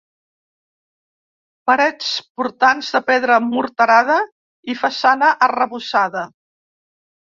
Parets 1.71 2.07
portants 2.41 2.89
de 2.97 3.01
pedra 3.11 3.37
morterada 3.51 4.17
i 4.73 4.77
façana 4.83 5.31
arrebossada. 5.49 6.25